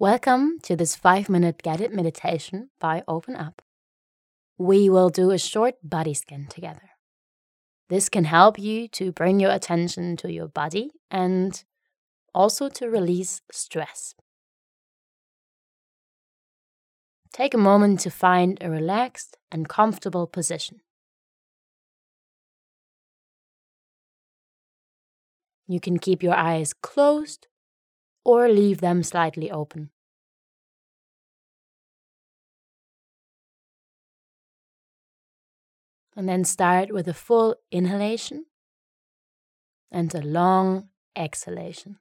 [0.00, 3.58] Welcome to this five minute guided meditation by OpenUp.
[4.56, 6.92] We will do a short body scan together.
[7.90, 11.62] This can help you to bring your attention to your body and
[12.34, 14.14] also to release stress.
[17.30, 20.80] Take a moment to find a relaxed and comfortable position.
[25.68, 27.48] You can keep your eyes closed
[28.24, 29.90] or leave them slightly open.
[36.16, 38.46] And then start with a full inhalation
[39.90, 41.98] and a long exhalation.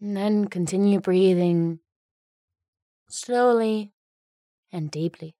[0.00, 1.78] And then continue breathing
[3.08, 3.92] slowly
[4.72, 5.36] and deeply.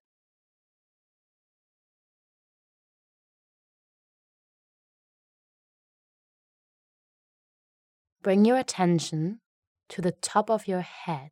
[8.22, 9.40] Bring your attention
[9.88, 11.30] to the top of your head.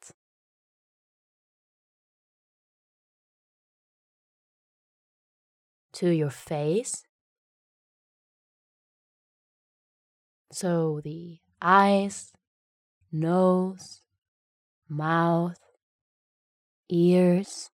[5.95, 7.05] To your face.
[10.51, 12.33] So the eyes,
[13.13, 14.03] nose,
[14.89, 15.59] mouth,
[16.89, 17.71] ears.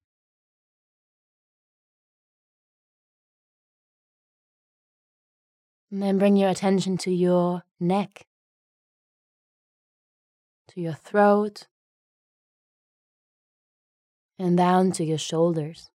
[5.91, 8.27] And then bring your attention to your neck
[10.69, 11.67] to your throat
[14.39, 15.91] and down to your shoulders.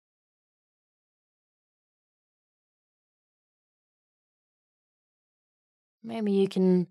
[6.03, 6.89] Maybe you can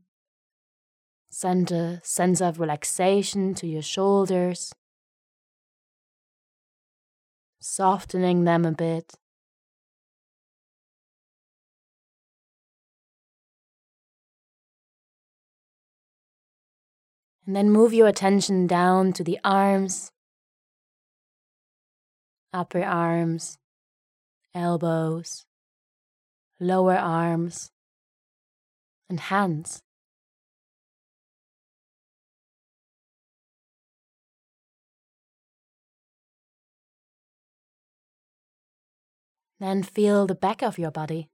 [1.29, 4.73] send a sense of relaxation to your shoulders,
[7.59, 9.13] softening them a bit.
[17.45, 20.11] And then move your attention down to the arms,
[22.53, 23.57] upper arms,
[24.55, 25.45] elbows,
[26.59, 27.69] lower arms,
[29.09, 29.81] and hands.
[39.59, 41.29] Then feel the back of your body.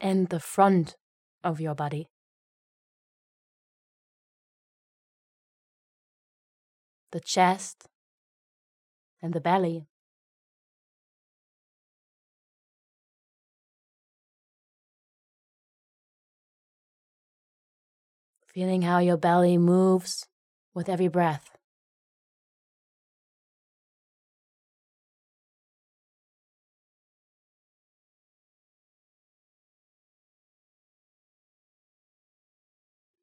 [0.00, 0.96] And the front
[1.44, 2.08] of your body.
[7.12, 7.88] The chest
[9.20, 9.86] and the belly.
[18.46, 20.26] Feeling how your belly moves
[20.74, 21.59] with every breath.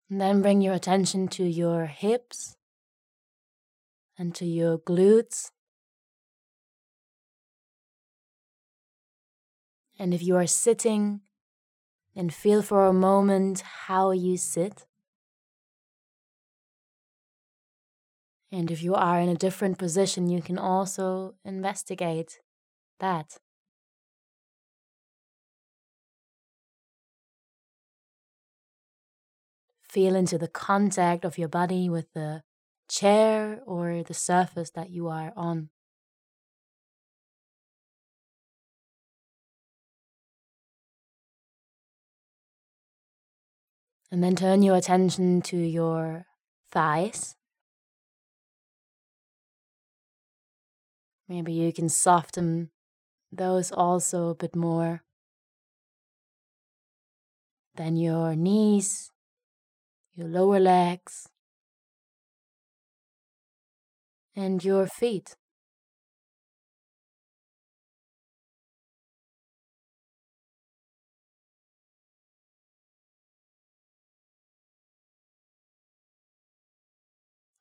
[0.10, 2.56] And then bring your attention to your hips
[4.18, 5.52] and to your glutes.
[10.00, 11.22] And if you are sitting,
[12.16, 14.86] then feel for a moment how you sit.
[18.52, 22.40] And if you are in a different position, you can also investigate
[23.00, 23.38] that.
[29.90, 32.44] Feel into the contact of your body with the
[32.90, 35.70] chair or the surface that you are on.
[44.12, 46.26] And then turn your attention to your
[46.72, 47.36] thighs.
[51.28, 52.72] Maybe you can soften
[53.32, 55.04] those also a bit more.
[57.76, 59.12] Then your knees
[60.18, 61.30] your lower legs,
[64.36, 65.36] and your feet.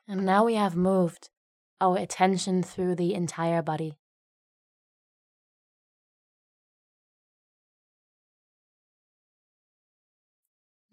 [0.09, 1.29] And now we have moved
[1.79, 3.99] our attention through the entire body.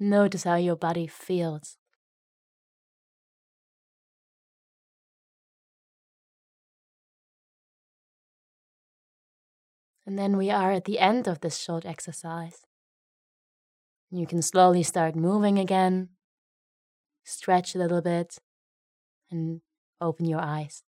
[0.03, 1.77] Notice how your body feels.
[10.05, 12.65] And then we are at the end of this short exercise.
[14.11, 16.09] You can slowly start moving again,
[17.23, 18.39] stretch a little bit,
[19.31, 19.61] and
[20.01, 20.83] open your eyes.